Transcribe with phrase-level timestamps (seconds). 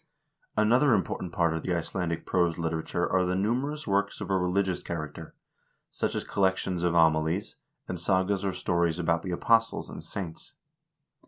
[0.57, 4.81] Another important part of the Icelandic prose literature are the numerous works of a religious
[4.81, 5.35] character,
[5.91, 10.55] such as collections of homilies, and sagas or stories about the apostles and saints.